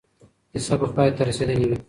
کیسه 0.51 0.73
به 0.79 0.87
پای 0.95 1.09
ته 1.15 1.21
رسېدلې 1.29 1.65
وي. 1.69 1.77